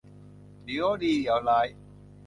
[0.63, 1.67] เดี๋ยวดีเดี๋ยวร้าย